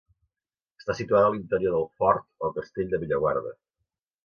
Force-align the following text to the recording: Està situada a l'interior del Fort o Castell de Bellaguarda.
Està 0.81 0.95
situada 0.99 1.27
a 1.27 1.33
l'interior 1.35 1.77
del 1.77 1.85
Fort 2.01 2.49
o 2.49 2.51
Castell 2.57 2.91
de 2.95 3.03
Bellaguarda. 3.05 3.57